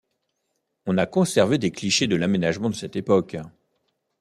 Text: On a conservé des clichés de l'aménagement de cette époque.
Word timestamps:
On 0.87 0.97
a 0.97 1.05
conservé 1.05 1.59
des 1.59 1.69
clichés 1.69 2.07
de 2.07 2.15
l'aménagement 2.15 2.71
de 2.71 2.75
cette 2.75 2.95
époque. 2.95 3.37